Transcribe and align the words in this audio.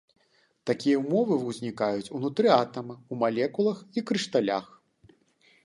Такія 0.69 1.01
ўмовы 1.01 1.35
ўзнікаюць 1.49 2.11
ўнутры 2.15 2.49
атама, 2.63 2.97
у 3.13 3.21
малекулах 3.25 3.77
і 4.01 4.07
крышталях. 4.13 4.65